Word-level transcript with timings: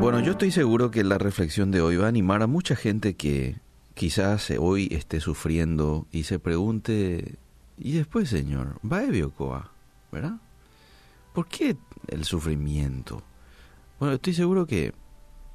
Bueno, 0.00 0.20
yo 0.20 0.32
estoy 0.32 0.50
seguro 0.50 0.90
que 0.90 1.02
la 1.02 1.18
reflexión 1.18 1.70
de 1.70 1.80
hoy 1.80 1.96
va 1.96 2.04
a 2.06 2.08
animar 2.08 2.42
a 2.42 2.46
mucha 2.46 2.76
gente 2.76 3.14
que 3.14 3.56
quizás 3.94 4.52
hoy 4.58 4.88
esté 4.92 5.20
sufriendo 5.20 6.06
y 6.12 6.24
se 6.24 6.38
pregunte, 6.38 7.38
¿y 7.78 7.92
después, 7.92 8.28
Señor? 8.28 8.78
¿Va 8.80 8.98
a 8.98 9.06
Biocoa? 9.06 9.72
¿Verdad? 10.12 10.36
¿Por 11.32 11.48
qué 11.48 11.76
el 12.08 12.24
sufrimiento? 12.24 13.22
Bueno, 13.98 14.14
estoy 14.14 14.34
seguro 14.34 14.66
que 14.66 14.92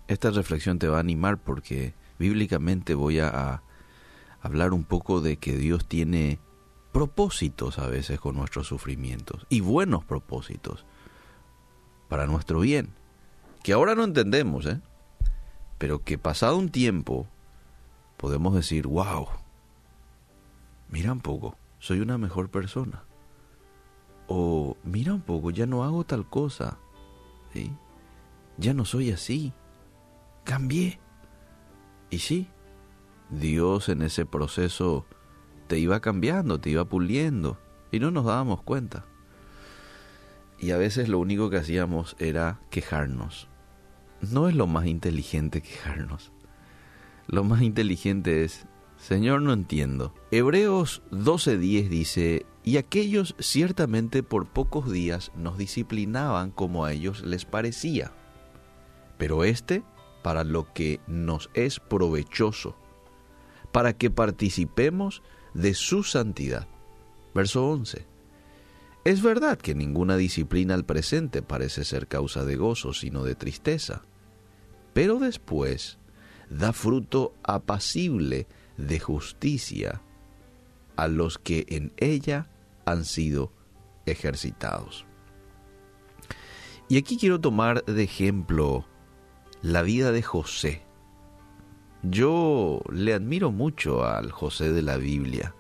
esta 0.08 0.32
reflexión 0.32 0.80
te 0.80 0.88
va 0.88 0.98
a 0.98 1.02
animar 1.02 1.38
porque 1.38 1.94
bíblicamente 2.20 2.94
voy 2.96 3.20
a, 3.20 3.62
hablar 4.42 4.74
un 4.74 4.84
poco 4.84 5.22
de 5.22 5.38
que 5.38 5.56
Dios 5.56 5.88
tiene 5.88 6.40
propósitos 6.92 7.78
a 7.78 7.88
veces 7.88 8.20
con 8.20 8.36
nuestros 8.36 8.68
sufrimientos 8.68 9.46
y 9.50 9.62
buenos 9.62 10.04
propósitos 10.04 10.84
para 12.10 12.26
nuestro 12.26 12.60
bien, 12.60 12.90
que 13.64 13.74
ahora 13.74 13.96
no 13.96 14.04
entendemos, 14.04 14.66
¿eh? 14.66 14.80
pero 15.78 16.04
que 16.04 16.18
pasado 16.18 16.58
un 16.58 16.70
tiempo 16.70 17.28
podemos 18.18 18.54
decir, 18.54 18.88
wow, 18.88 19.28
mira 20.90 21.12
un 21.12 21.22
poco, 21.22 21.58
soy 21.80 22.00
una 22.00 22.18
mejor 22.18 22.50
persona. 22.50 23.04
O 24.28 24.78
mira 24.84 25.14
un 25.14 25.22
poco, 25.22 25.52
ya 25.52 25.66
no 25.66 25.84
hago 25.84 26.06
tal 26.06 26.30
cosa. 26.30 26.78
¿sí? 27.52 27.72
Ya 28.58 28.74
no 28.74 28.86
soy 28.86 29.12
así. 29.12 29.54
Cambié. 30.44 31.00
Y 32.10 32.20
sí, 32.20 32.48
Dios 33.30 33.90
en 33.90 34.02
ese 34.02 34.26
proceso 34.26 35.06
te 35.68 35.80
iba 35.80 36.00
cambiando, 36.00 36.60
te 36.60 36.70
iba 36.70 36.86
puliendo. 36.86 37.60
Y 37.92 38.00
no 38.00 38.12
nos 38.12 38.26
dábamos 38.26 38.62
cuenta. 38.62 39.06
Y 40.60 40.72
a 40.72 40.78
veces 40.78 41.10
lo 41.10 41.20
único 41.20 41.50
que 41.50 41.58
hacíamos 41.58 42.16
era 42.20 42.62
quejarnos. 42.70 43.50
No 44.30 44.48
es 44.48 44.56
lo 44.56 44.68
más 44.68 44.86
inteligente 44.86 45.62
quejarnos. 45.62 46.32
Lo 47.28 47.44
más 47.44 47.62
inteligente 47.62 48.44
es, 48.44 48.66
Señor, 48.98 49.42
no 49.42 49.52
entiendo. 49.52 50.14
Hebreos 50.30 51.02
12:10 51.12 51.90
dice, 51.90 52.46
y 52.64 52.78
aquellos 52.78 53.36
ciertamente 53.40 54.22
por 54.22 54.48
pocos 54.48 54.92
días 54.92 55.32
nos 55.36 55.58
disciplinaban 55.58 56.52
como 56.52 56.86
a 56.86 56.94
ellos 56.94 57.24
les 57.24 57.46
parecía, 57.46 58.12
pero 59.18 59.44
este 59.44 59.84
para 60.22 60.44
lo 60.44 60.72
que 60.72 61.00
nos 61.08 61.50
es 61.56 61.80
provechoso, 61.80 62.76
para 63.72 63.94
que 63.94 64.12
participemos 64.12 65.24
de 65.56 65.74
su 65.74 66.04
santidad. 66.04 66.68
Verso 67.34 67.68
11. 67.68 68.06
Es 69.04 69.24
verdad 69.24 69.58
que 69.58 69.74
ninguna 69.74 70.16
disciplina 70.16 70.76
al 70.76 70.86
presente 70.86 71.42
parece 71.42 71.86
ser 71.86 72.08
causa 72.08 72.46
de 72.46 72.56
gozo, 72.56 72.94
sino 72.94 73.24
de 73.24 73.34
tristeza, 73.34 74.04
pero 74.94 75.20
después 75.20 75.98
da 76.50 76.74
fruto 76.74 77.34
apacible 77.44 78.48
de 78.78 79.00
justicia 79.00 80.02
a 80.96 81.08
los 81.08 81.38
que 81.38 81.66
en 81.70 81.94
ella 81.98 82.50
han 82.86 83.06
sido 83.06 83.52
ejercitados. 84.06 85.06
Y 86.90 86.98
aquí 86.98 87.18
quiero 87.18 87.40
tomar 87.40 87.86
de 87.86 88.04
ejemplo 88.04 88.86
la 89.62 89.82
vida 89.82 90.12
de 90.12 90.22
José. 90.22 90.84
Yo 92.04 92.82
le 92.92 93.14
admiro 93.14 93.52
mucho 93.52 94.04
al 94.04 94.32
José 94.32 94.74
de 94.74 94.82
la 94.82 94.98
Biblia. 94.98 95.56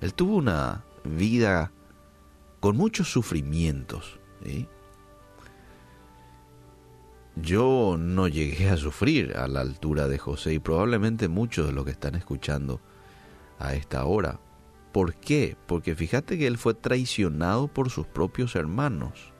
Él 0.00 0.14
tuvo 0.14 0.36
una 0.36 0.84
vida 1.04 1.72
con 2.60 2.76
muchos 2.76 3.12
sufrimientos. 3.12 4.18
Yo 7.36 7.96
no 7.98 8.28
llegué 8.28 8.68
a 8.68 8.76
sufrir 8.76 9.36
a 9.36 9.48
la 9.48 9.60
altura 9.60 10.06
de 10.06 10.18
José 10.18 10.52
y 10.54 10.58
probablemente 10.58 11.28
muchos 11.28 11.66
de 11.66 11.72
los 11.72 11.84
que 11.84 11.92
están 11.92 12.14
escuchando 12.14 12.80
a 13.58 13.74
esta 13.74 14.04
hora. 14.04 14.38
¿Por 14.92 15.14
qué? 15.14 15.56
Porque 15.66 15.94
fíjate 15.94 16.36
que 16.36 16.46
él 16.46 16.58
fue 16.58 16.74
traicionado 16.74 17.68
por 17.68 17.88
sus 17.88 18.06
propios 18.06 18.54
hermanos. 18.54 19.32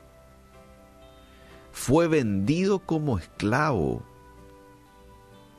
Fue 1.70 2.08
vendido 2.08 2.78
como 2.78 3.18
esclavo 3.18 4.02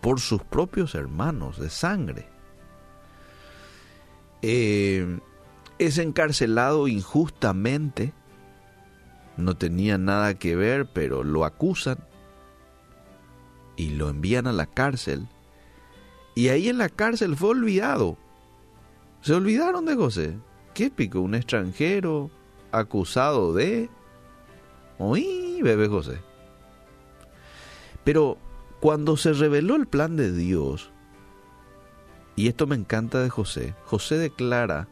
por 0.02 0.20
sus 0.20 0.44
propios 0.44 0.96
hermanos 0.96 1.60
de 1.60 1.70
sangre. 1.70 2.28
Eh, 4.42 5.20
es 5.78 6.00
encarcelado 6.00 6.88
injustamente. 6.88 8.14
No 9.38 9.56
tenía 9.56 10.00
nada 10.00 10.34
que 10.34 10.56
ver, 10.56 10.88
pero 10.88 11.24
lo 11.24 11.46
acusan 11.46 12.00
y 13.76 13.92
lo 13.92 14.10
envían 14.10 14.48
a 14.48 14.54
la 14.54 14.66
cárcel. 14.66 15.28
Y 16.36 16.50
ahí 16.50 16.70
en 16.70 16.78
la 16.78 16.90
cárcel 16.90 17.36
fue 17.36 17.50
olvidado. 17.50 18.18
Se 19.22 19.34
olvidaron 19.34 19.86
de 19.86 19.96
José. 19.96 20.38
¿Qué 20.74 20.90
pico? 20.90 21.22
Un 21.22 21.36
extranjero 21.36 22.32
acusado 22.72 23.54
de... 23.54 23.90
Uy, 24.98 25.62
bebé 25.62 25.88
José. 25.88 26.20
Pero 28.04 28.38
cuando 28.80 29.16
se 29.16 29.34
reveló 29.34 29.76
el 29.76 29.88
plan 29.88 30.16
de 30.18 30.32
Dios, 30.32 30.92
y 32.36 32.48
esto 32.48 32.68
me 32.68 32.76
encanta 32.76 33.22
de 33.22 33.30
José, 33.30 33.76
José 33.86 34.18
declara 34.18 34.88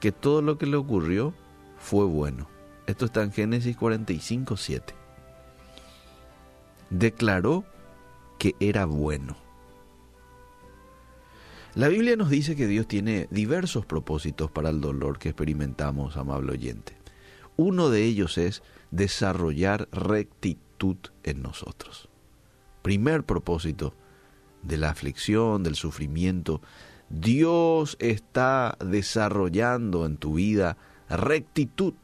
que 0.00 0.12
todo 0.12 0.40
lo 0.40 0.56
que 0.56 0.66
le 0.66 0.76
ocurrió 0.76 1.34
fue 1.78 2.04
bueno. 2.04 2.48
Esto 2.86 3.06
está 3.06 3.22
en 3.22 3.32
Génesis 3.32 3.76
45, 3.76 4.56
7. 4.56 4.94
Declaró 6.90 7.64
que 8.44 8.54
era 8.60 8.84
bueno. 8.84 9.38
La 11.74 11.88
Biblia 11.88 12.14
nos 12.14 12.28
dice 12.28 12.54
que 12.54 12.66
Dios 12.66 12.86
tiene 12.86 13.26
diversos 13.30 13.86
propósitos 13.86 14.50
para 14.50 14.68
el 14.68 14.82
dolor 14.82 15.18
que 15.18 15.30
experimentamos, 15.30 16.18
amable 16.18 16.52
oyente. 16.52 16.94
Uno 17.56 17.88
de 17.88 18.04
ellos 18.04 18.36
es 18.36 18.62
desarrollar 18.90 19.88
rectitud 19.92 20.98
en 21.22 21.40
nosotros. 21.40 22.10
Primer 22.82 23.24
propósito 23.24 23.94
de 24.62 24.76
la 24.76 24.90
aflicción, 24.90 25.62
del 25.62 25.74
sufrimiento, 25.74 26.60
Dios 27.08 27.96
está 27.98 28.76
desarrollando 28.84 30.04
en 30.04 30.18
tu 30.18 30.34
vida 30.34 30.76
rectitud. 31.08 31.94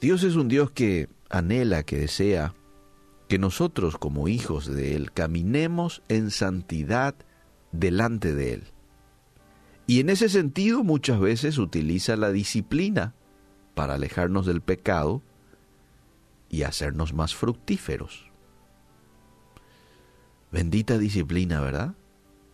Dios 0.00 0.22
es 0.22 0.36
un 0.36 0.46
Dios 0.46 0.70
que 0.70 1.08
anhela, 1.28 1.82
que 1.82 1.98
desea 1.98 2.54
que 3.28 3.38
nosotros 3.38 3.98
como 3.98 4.28
hijos 4.28 4.66
de 4.66 4.96
Él 4.96 5.12
caminemos 5.12 6.02
en 6.08 6.30
santidad 6.30 7.14
delante 7.72 8.34
de 8.34 8.54
Él. 8.54 8.64
Y 9.86 10.00
en 10.00 10.10
ese 10.10 10.28
sentido 10.28 10.82
muchas 10.84 11.20
veces 11.20 11.58
utiliza 11.58 12.16
la 12.16 12.30
disciplina 12.30 13.14
para 13.74 13.94
alejarnos 13.94 14.46
del 14.46 14.60
pecado 14.60 15.22
y 16.48 16.62
hacernos 16.62 17.12
más 17.12 17.34
fructíferos. 17.34 18.30
Bendita 20.50 20.98
disciplina, 20.98 21.60
¿verdad? 21.60 21.94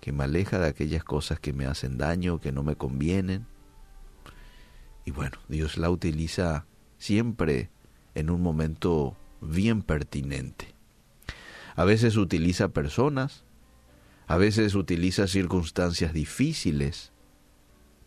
Que 0.01 0.13
me 0.13 0.25
aleja 0.25 0.59
de 0.59 0.69
aquellas 0.69 1.05
cosas 1.05 1.39
que 1.39 1.53
me 1.53 1.67
hacen 1.67 1.97
daño, 1.97 2.41
que 2.41 2.53
no 2.53 2.63
me 2.65 2.77
convienen. 2.77 3.47
Y 5.05 5.13
bueno, 5.13 5.39
Dios 5.49 5.79
la 5.79 5.91
utiliza 5.91 6.67
siempre 6.99 7.71
en 8.15 8.31
un 8.31 8.43
momento 8.43 9.17
bien 9.41 9.83
pertinente. 9.83 10.75
A 11.77 11.85
veces 11.85 12.17
utiliza 12.17 12.69
personas, 12.69 13.45
a 14.27 14.37
veces 14.37 14.75
utiliza 14.75 15.27
circunstancias 15.27 16.13
difíciles 16.13 17.13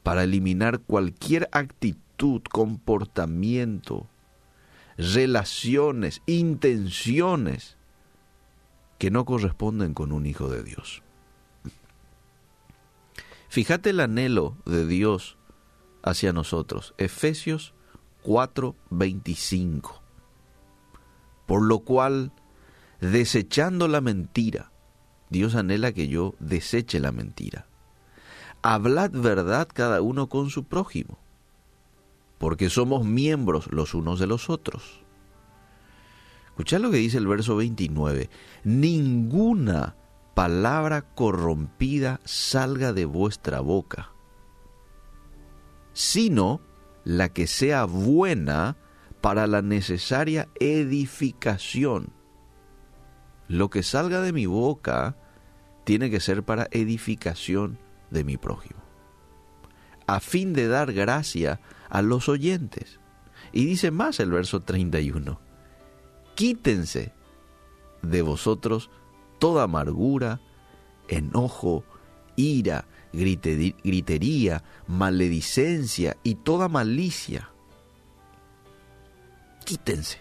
para 0.04 0.24
eliminar 0.24 0.80
cualquier 0.80 1.50
actitud, 1.52 2.42
comportamiento, 2.50 4.08
relaciones, 4.98 6.22
intenciones 6.26 7.78
que 8.98 9.12
no 9.12 9.26
corresponden 9.26 9.94
con 9.94 10.12
un 10.12 10.26
hijo 10.26 10.50
de 10.50 10.64
Dios. 10.64 11.04
Fíjate 13.50 13.92
el 13.92 14.00
anhelo 14.00 14.58
de 14.66 14.86
Dios 14.86 15.38
hacia 16.04 16.34
nosotros. 16.34 16.94
Efesios 16.98 17.74
4:25. 18.28 20.02
Por 21.46 21.64
lo 21.64 21.80
cual, 21.80 22.34
desechando 23.00 23.88
la 23.88 24.02
mentira, 24.02 24.74
Dios 25.30 25.56
anhela 25.56 25.94
que 25.94 26.10
yo 26.10 26.36
deseche 26.40 27.00
la 27.00 27.14
mentira. 27.14 27.68
Hablad 28.62 29.12
verdad 29.12 29.70
cada 29.74 30.02
uno 30.02 30.28
con 30.28 30.50
su 30.50 30.66
prójimo, 30.66 31.18
porque 32.38 32.70
somos 32.70 33.06
miembros 33.06 33.72
los 33.72 33.94
unos 33.94 34.20
de 34.20 34.28
los 34.28 34.50
otros. 34.50 35.06
Escuchad 36.48 36.82
lo 36.82 36.92
que 36.92 36.98
dice 36.98 37.20
el 37.20 37.28
verso 37.28 37.56
29. 37.56 38.30
Ninguna 38.66 39.96
palabra 40.34 41.04
corrompida 41.04 42.20
salga 42.26 42.92
de 42.92 43.06
vuestra 43.06 43.62
boca, 43.62 44.12
sino 45.94 46.67
la 47.08 47.30
que 47.30 47.48
sea 47.48 47.86
buena 47.86 48.76
para 49.22 49.48
la 49.48 49.62
necesaria 49.62 50.50
edificación. 50.60 52.12
Lo 53.48 53.70
que 53.70 53.82
salga 53.82 54.20
de 54.20 54.34
mi 54.34 54.46
boca 54.46 55.16
tiene 55.86 56.10
que 56.10 56.20
ser 56.20 56.44
para 56.44 56.68
edificación 56.70 57.80
de 58.12 58.26
mi 58.26 58.36
prójimo, 58.36 58.82
a 60.06 60.20
fin 60.20 60.52
de 60.52 60.68
dar 60.68 60.92
gracia 60.92 61.62
a 61.88 62.02
los 62.02 62.28
oyentes. 62.28 63.00
Y 63.54 63.64
dice 63.64 63.90
más 63.90 64.20
el 64.20 64.32
verso 64.32 64.64
31, 64.64 65.40
quítense 66.36 67.14
de 68.02 68.22
vosotros 68.22 68.90
toda 69.40 69.64
amargura, 69.64 70.42
enojo, 71.08 71.86
ira, 72.36 72.84
gritería, 73.18 74.64
maledicencia 74.88 76.18
y 76.24 76.36
toda 76.36 76.68
malicia. 76.68 77.50
Quítense. 79.66 80.20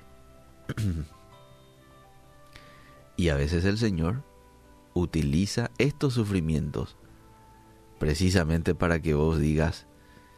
y 3.16 3.28
a 3.28 3.36
veces 3.36 3.64
el 3.64 3.78
Señor 3.78 4.24
utiliza 4.94 5.70
estos 5.78 6.14
sufrimientos 6.14 6.96
precisamente 7.98 8.74
para 8.74 9.00
que 9.00 9.14
vos 9.14 9.38
digas, 9.38 9.86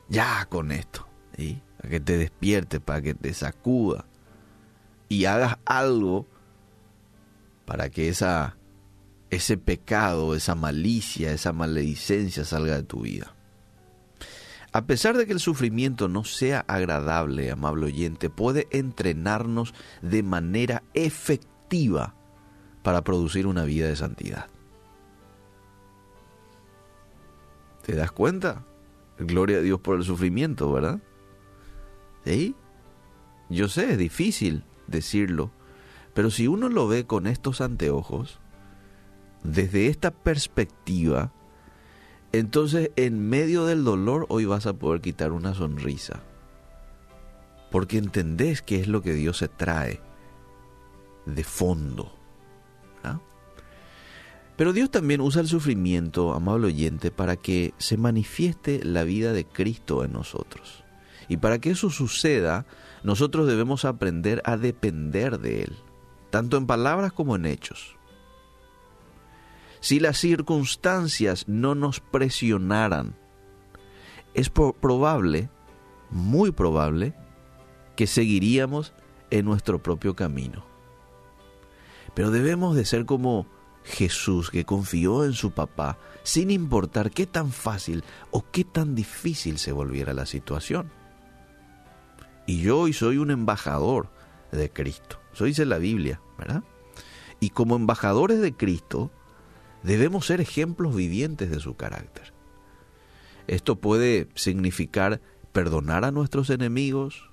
ya 0.09 0.47
con 0.47 0.71
esto, 0.73 1.09
para 1.79 1.91
que 1.91 2.01
te 2.01 2.19
despiertes, 2.19 2.81
para 2.81 3.03
que 3.03 3.15
te 3.15 3.33
sacuda 3.35 4.05
y 5.09 5.25
hagas 5.25 5.59
algo 5.65 6.27
para 7.65 7.91
que 7.91 8.09
esa, 8.09 8.57
ese 9.31 9.57
pecado, 9.57 10.35
esa 10.35 10.55
malicia, 10.55 11.33
esa 11.33 11.53
maledicencia 11.53 12.45
salga 12.45 12.77
de 12.77 12.83
tu 12.83 13.03
vida. 13.03 13.35
A 14.73 14.87
pesar 14.87 15.17
de 15.17 15.27
que 15.27 15.33
el 15.33 15.41
sufrimiento 15.41 16.09
no 16.09 16.25
sea 16.25 16.65
agradable, 16.69 17.51
amable 17.51 17.87
oyente, 17.87 18.31
puede 18.31 18.69
entrenarnos 18.71 19.75
de 20.03 20.23
manera 20.23 20.83
efectiva 20.95 22.15
para 22.83 23.03
producir 23.03 23.47
una 23.47 23.65
vida 23.65 23.89
de 23.89 23.97
santidad. 23.97 24.47
¿Te 27.85 27.95
das 27.95 28.13
cuenta? 28.13 28.65
Gloria 29.19 29.59
a 29.59 29.63
Dios 29.63 29.81
por 29.81 29.97
el 29.97 30.05
sufrimiento, 30.05 30.71
¿verdad? 30.71 31.01
¿Sí? 32.25 32.55
Yo 33.49 33.69
sé, 33.69 33.93
es 33.93 33.99
difícil 33.99 34.65
decirlo, 34.87 35.51
pero 36.13 36.31
si 36.31 36.47
uno 36.47 36.69
lo 36.69 36.87
ve 36.87 37.07
con 37.07 37.27
estos 37.27 37.63
anteojos, 37.63 38.39
desde 39.43 39.87
esta 39.87 40.11
perspectiva, 40.11 41.33
entonces 42.33 42.91
en 42.97 43.29
medio 43.29 43.65
del 43.67 43.85
dolor 43.85 44.27
hoy 44.29 44.45
vas 44.45 44.67
a 44.67 44.75
poder 44.75 45.01
quitar 45.01 45.33
una 45.33 45.55
sonrisa. 45.55 46.21
Porque 47.71 47.99
entendés 47.99 48.63
qué 48.63 48.81
es 48.81 48.89
lo 48.89 49.03
que 49.03 49.13
Dios 49.13 49.39
se 49.39 49.49
trae 49.49 50.01
de 51.27 51.45
fondo. 51.45 52.19
Pero 54.59 54.73
Dios 54.73 54.91
también 54.91 55.21
usa 55.21 55.41
el 55.41 55.47
sufrimiento, 55.47 56.35
amable 56.35 56.67
oyente, 56.67 57.13
para 57.13 57.37
que 57.37 57.75
se 57.79 57.97
manifieste 57.97 58.85
la 58.85 59.05
vida 59.05 59.33
de 59.33 59.45
Cristo 59.45 60.05
en 60.05 60.13
nosotros. 60.13 60.83
Y 61.29 61.37
para 61.37 61.61
que 61.61 61.71
eso 61.71 61.91
suceda, 61.91 62.67
nosotros 63.05 63.47
debemos 63.47 63.85
aprender 63.85 64.43
a 64.45 64.57
depender 64.57 65.39
de 65.39 65.63
Él, 65.63 65.77
tanto 66.31 66.57
en 66.57 66.67
palabras 66.67 67.13
como 67.13 67.37
en 67.37 67.47
hechos. 67.47 67.98
Si 69.81 70.01
las 70.01 70.19
circunstancias 70.19 71.45
no 71.47 71.75
nos 71.75 72.01
presionaran, 72.01 73.17
es 74.35 74.51
probable, 74.51 75.51
muy 76.11 76.51
probable, 76.53 77.15
que 77.97 78.07
seguiríamos 78.07 78.93
en 79.31 79.45
nuestro 79.45 79.83
propio 79.83 80.15
camino. 80.15 80.65
Pero 82.15 82.31
debemos 82.31 82.77
de 82.77 82.85
ser 82.85 83.05
como 83.05 83.47
Jesús 83.85 84.51
que 84.51 84.65
confió 84.65 85.25
en 85.25 85.33
su 85.33 85.53
papá 85.53 85.99
sin 86.23 86.51
importar 86.51 87.11
qué 87.11 87.27
tan 87.27 87.51
fácil 87.51 88.05
o 88.31 88.45
qué 88.51 88.65
tan 88.65 88.95
difícil 88.95 89.59
se 89.59 89.73
volviera 89.73 90.13
la 90.13 90.27
situación. 90.27 90.91
Y 92.47 92.61
yo 92.61 92.81
hoy 92.81 92.93
soy 92.93 93.19
un 93.19 93.31
embajador 93.31 94.11
de 94.53 94.71
Cristo. 94.71 95.21
Eso 95.33 95.45
dice 95.45 95.65
la 95.65 95.79
Biblia, 95.79 96.21
¿verdad? 96.39 96.63
Y 97.41 97.51
como 97.51 97.77
embajadores 97.77 98.41
de 98.41 98.53
Cristo, 98.55 99.11
debemos 99.83 100.27
ser 100.27 100.41
ejemplos 100.41 100.95
vivientes 100.95 101.51
de 101.51 101.61
su 101.61 101.77
carácter. 101.77 102.33
Esto 103.47 103.77
puede 103.77 104.29
significar 104.35 105.21
perdonar 105.53 106.05
a 106.05 106.11
nuestros 106.11 106.51
enemigos, 106.51 107.31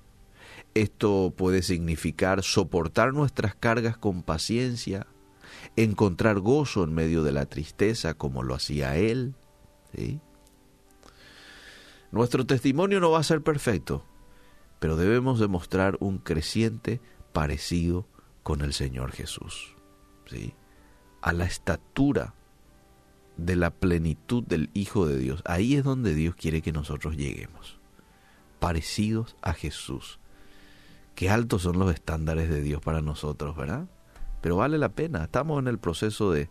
esto 0.74 1.32
puede 1.36 1.62
significar 1.62 2.42
soportar 2.42 3.12
nuestras 3.12 3.54
cargas 3.54 3.96
con 3.96 4.22
paciencia, 4.22 5.06
encontrar 5.76 6.40
gozo 6.40 6.84
en 6.84 6.94
medio 6.94 7.22
de 7.22 7.32
la 7.32 7.46
tristeza 7.46 8.14
como 8.14 8.42
lo 8.42 8.54
hacía 8.54 8.96
él. 8.96 9.34
Nuestro 12.10 12.46
testimonio 12.46 13.00
no 13.00 13.10
va 13.10 13.20
a 13.20 13.24
ser 13.24 13.42
perfecto, 13.42 14.04
pero 14.78 14.96
debemos 14.96 15.38
demostrar 15.40 15.96
un 16.00 16.18
creciente 16.18 17.00
parecido 17.32 18.06
con 18.42 18.62
el 18.62 18.72
Señor 18.72 19.12
Jesús, 19.12 19.74
¿sí? 20.26 20.54
a 21.20 21.32
la 21.32 21.44
estatura 21.44 22.35
de 23.36 23.56
la 23.56 23.70
plenitud 23.70 24.42
del 24.44 24.70
Hijo 24.74 25.06
de 25.06 25.18
Dios. 25.18 25.42
Ahí 25.44 25.74
es 25.74 25.84
donde 25.84 26.14
Dios 26.14 26.34
quiere 26.34 26.62
que 26.62 26.72
nosotros 26.72 27.16
lleguemos, 27.16 27.78
parecidos 28.58 29.36
a 29.42 29.52
Jesús. 29.52 30.18
Qué 31.14 31.30
altos 31.30 31.62
son 31.62 31.78
los 31.78 31.92
estándares 31.94 32.48
de 32.48 32.62
Dios 32.62 32.80
para 32.82 33.00
nosotros, 33.00 33.56
¿verdad? 33.56 33.86
pero 34.46 34.58
vale 34.58 34.78
la 34.78 34.90
pena. 34.90 35.24
Estamos 35.24 35.60
en 35.60 35.66
el 35.66 35.78
proceso 35.78 36.30
de 36.30 36.48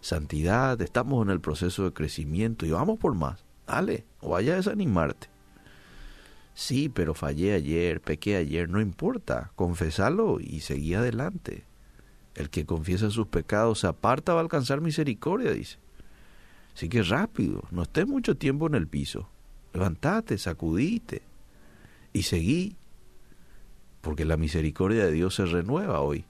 santidad, 0.00 0.82
estamos 0.82 1.24
en 1.24 1.30
el 1.30 1.40
proceso 1.40 1.84
de 1.84 1.92
crecimiento 1.92 2.66
y 2.66 2.72
vamos 2.72 2.98
por 2.98 3.14
más. 3.14 3.44
Dale, 3.68 4.04
o 4.20 4.30
vaya 4.30 4.54
a 4.54 4.56
desanimarte. 4.56 5.28
Sí, 6.54 6.88
pero 6.88 7.14
fallé 7.14 7.52
ayer, 7.52 8.00
pequé 8.00 8.34
ayer, 8.34 8.68
no 8.68 8.80
importa, 8.80 9.52
confesalo 9.54 10.40
y 10.40 10.58
seguí 10.58 10.94
adelante. 10.94 11.62
El 12.34 12.50
que 12.50 12.66
confiesa 12.66 13.10
sus 13.10 13.28
pecados 13.28 13.78
se 13.78 13.86
aparta 13.86 14.34
va 14.34 14.40
a 14.40 14.42
alcanzar 14.42 14.80
misericordia, 14.80 15.52
dice. 15.52 15.78
Así 16.76 16.90
que 16.90 17.02
rápido, 17.02 17.62
no 17.70 17.84
estés 17.84 18.06
mucho 18.06 18.36
tiempo 18.36 18.66
en 18.66 18.74
el 18.74 18.86
piso. 18.86 19.30
Levantate, 19.72 20.36
sacudite 20.36 21.22
y 22.12 22.24
seguí, 22.24 22.76
porque 24.02 24.26
la 24.26 24.36
misericordia 24.36 25.06
de 25.06 25.12
Dios 25.12 25.36
se 25.36 25.46
renueva 25.46 26.02
hoy 26.02 26.26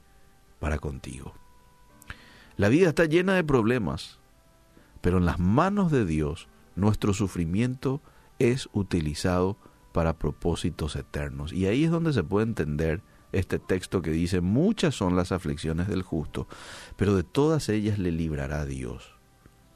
para 0.60 0.78
contigo. 0.78 1.34
La 2.56 2.68
vida 2.68 2.90
está 2.90 3.06
llena 3.06 3.34
de 3.34 3.42
problemas, 3.42 4.20
pero 5.00 5.18
en 5.18 5.24
las 5.26 5.40
manos 5.40 5.90
de 5.90 6.06
Dios 6.06 6.46
nuestro 6.76 7.12
sufrimiento 7.12 8.00
es 8.38 8.68
utilizado 8.72 9.56
para 9.90 10.16
propósitos 10.16 10.94
eternos. 10.94 11.52
Y 11.52 11.66
ahí 11.66 11.82
es 11.82 11.90
donde 11.90 12.12
se 12.12 12.22
puede 12.22 12.46
entender 12.46 13.02
este 13.32 13.58
texto 13.58 14.00
que 14.00 14.12
dice, 14.12 14.40
muchas 14.40 14.94
son 14.94 15.16
las 15.16 15.32
aflicciones 15.32 15.88
del 15.88 16.02
justo, 16.02 16.46
pero 16.94 17.16
de 17.16 17.24
todas 17.24 17.68
ellas 17.68 17.98
le 17.98 18.12
librará 18.12 18.64
Dios. 18.64 19.15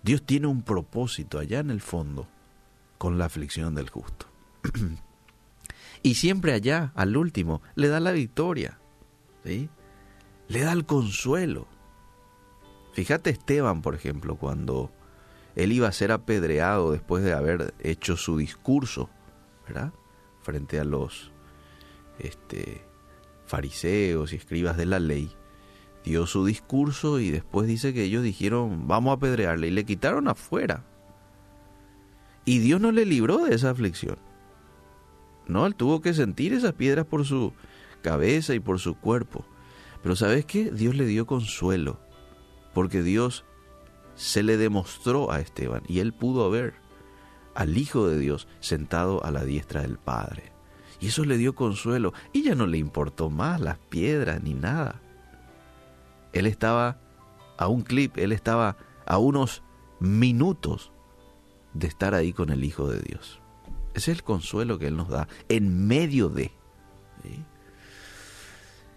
Dios 0.02 0.23
tiene 0.23 0.47
un 0.47 0.62
propósito 0.62 1.38
allá 1.38 1.61
en 1.61 1.71
el 1.71 1.80
fondo 1.80 2.28
con 2.99 3.19
la 3.19 3.26
aflicción 3.26 3.75
del 3.75 3.90
justo. 3.90 4.26
y 6.02 6.14
siempre 6.14 6.52
allá, 6.52 6.92
al 6.95 7.16
último, 7.16 7.62
le 7.75 7.88
da 7.88 8.00
la 8.00 8.12
victoria. 8.12 8.78
¿sí? 9.45 9.71
le 10.50 10.62
da 10.62 10.73
el 10.73 10.85
consuelo. 10.85 11.69
Fíjate 12.92 13.30
Esteban, 13.30 13.83
por 13.83 13.95
ejemplo, 13.95 14.35
cuando 14.35 14.90
él 15.54 15.71
iba 15.71 15.87
a 15.87 15.92
ser 15.92 16.11
apedreado 16.11 16.90
después 16.90 17.23
de 17.23 17.33
haber 17.33 17.73
hecho 17.78 18.16
su 18.16 18.37
discurso, 18.37 19.09
¿verdad? 19.66 19.92
Frente 20.42 20.80
a 20.80 20.85
los 20.85 21.30
este, 22.19 22.85
fariseos 23.47 24.33
y 24.33 24.37
escribas 24.37 24.76
de 24.76 24.87
la 24.87 24.99
ley, 24.99 25.30
dio 26.04 26.26
su 26.26 26.45
discurso 26.45 27.21
y 27.21 27.30
después 27.30 27.66
dice 27.66 27.92
que 27.92 28.04
ellos 28.04 28.23
dijeron, 28.23 28.87
vamos 28.88 29.11
a 29.11 29.14
apedrearle, 29.14 29.69
y 29.69 29.71
le 29.71 29.85
quitaron 29.85 30.28
afuera. 30.28 30.85
Y 32.45 32.59
Dios 32.59 32.80
no 32.80 32.90
le 32.92 33.04
libró 33.04 33.38
de 33.45 33.54
esa 33.54 33.71
aflicción. 33.71 34.16
No, 35.47 35.66
él 35.66 35.75
tuvo 35.75 36.00
que 36.00 36.14
sentir 36.14 36.52
esas 36.52 36.75
piedras 36.75 37.07
por 37.07 37.25
su 37.25 37.52
cabeza 38.02 38.54
y 38.54 38.61
por 38.61 38.78
su 38.78 38.95
cuerpo. 38.95 39.45
Pero 40.02 40.16
¿sabes 40.16 40.45
qué? 40.47 40.71
Dios 40.71 40.95
le 40.95 41.04
dio 41.04 41.26
consuelo, 41.26 42.00
porque 42.73 43.02
Dios 43.02 43.45
se 44.14 44.42
le 44.42 44.57
demostró 44.57 45.30
a 45.30 45.40
Esteban 45.40 45.83
y 45.87 46.00
él 46.00 46.12
pudo 46.12 46.50
ver 46.50 46.75
al 47.54 47.76
Hijo 47.76 48.09
de 48.09 48.19
Dios 48.19 48.49
sentado 48.61 49.25
a 49.25 49.30
la 49.30 49.45
diestra 49.45 49.83
del 49.83 49.99
Padre. 49.99 50.52
Y 51.00 51.09
eso 51.09 51.25
le 51.25 51.38
dio 51.38 51.54
consuelo 51.54 52.12
y 52.33 52.42
ya 52.42 52.54
no 52.54 52.66
le 52.66 52.78
importó 52.78 53.30
más 53.30 53.61
las 53.61 53.78
piedras 53.78 54.42
ni 54.42 54.54
nada. 54.54 55.00
Él 56.33 56.47
estaba 56.47 57.01
a 57.57 57.69
un 57.69 57.83
clip, 57.83 58.17
él 58.19 58.33
estaba 58.33 58.77
a 59.07 59.19
unos 59.19 59.63
minutos 59.99 60.93
de 61.75 61.87
estar 61.87 62.15
ahí 62.15 62.33
con 62.33 62.51
el 62.51 62.65
Hijo 62.65 62.89
de 62.89 63.01
Dios. 63.01 63.41
Ese 63.95 64.13
es 64.13 64.19
el 64.19 64.25
consuelo 64.25 64.79
que 64.79 64.87
Él 64.87 64.97
nos 64.97 65.09
da 65.09 65.29
en 65.49 65.87
medio 65.87 66.29
de. 66.29 66.53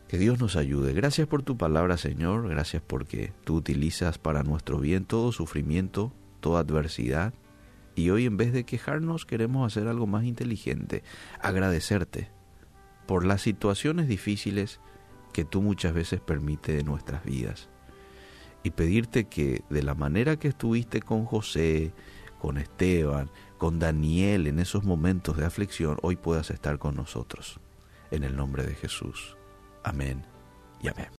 Que 0.08 0.18
Dios 0.20 0.40
nos 0.40 0.56
ayude. 0.56 0.94
Gracias 0.94 1.28
por 1.28 1.42
tu 1.42 1.58
palabra, 1.58 1.98
Señor. 1.98 2.48
Gracias 2.48 2.84
porque 2.86 3.34
tú 3.44 3.56
utilizas 3.56 4.20
para 4.20 4.44
nuestro 4.44 4.78
bien 4.78 5.06
todo 5.06 5.32
sufrimiento, 5.32 6.14
toda 6.40 6.60
adversidad. 6.60 7.34
Y 7.96 8.12
hoy 8.12 8.26
en 8.26 8.38
vez 8.38 8.54
de 8.54 8.64
quejarnos 8.64 9.26
queremos 9.26 9.66
hacer 9.66 9.88
algo 9.88 10.06
más 10.06 10.24
inteligente, 10.24 11.04
agradecerte 11.42 12.30
por 13.08 13.26
las 13.26 13.42
situaciones 13.42 14.08
difíciles 14.08 14.80
que 15.34 15.44
tú 15.44 15.62
muchas 15.62 15.94
veces 15.94 16.22
permites 16.22 16.80
en 16.80 16.86
nuestras 16.86 17.26
vidas. 17.26 17.70
Y 18.64 18.72
pedirte 18.72 19.26
que 19.26 19.64
de 19.70 19.84
la 19.84 19.96
manera 19.96 20.38
que 20.38 20.48
estuviste 20.48 21.02
con 21.02 21.26
José, 21.26 21.92
con 22.40 22.58
Esteban, 22.58 23.30
con 23.58 23.80
Daniel 23.80 24.48
en 24.48 24.60
esos 24.60 24.86
momentos 24.86 25.36
de 25.36 25.46
aflicción, 25.46 25.98
hoy 26.02 26.16
puedas 26.16 26.50
estar 26.50 26.80
con 26.80 26.96
nosotros. 26.96 27.60
En 28.12 28.24
el 28.24 28.38
nombre 28.38 28.64
de 28.64 28.76
Jesús. 28.76 29.36
Amén 29.84 30.24
y 30.82 30.88
amén. 30.88 31.08